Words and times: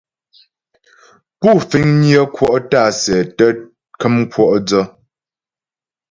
Pú 1.39 1.49
fiŋnyə 1.69 2.21
kwɔ' 2.35 2.57
tǎ'a 2.69 2.89
sɛ 3.01 3.15
tə́ 3.37 3.49
kəm 3.99 4.15
kwɔ' 4.31 4.53
dsə. 4.67 4.81